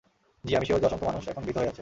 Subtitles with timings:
[0.47, 1.79] জ্বি, আমি শিউর যে অসংখ্য মানুষ এখন ভীত হয়ে আছে।